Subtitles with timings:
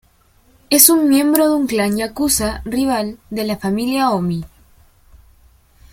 [0.71, 4.43] Es un miembro de un clan yakuza rival de la familia Ōmi.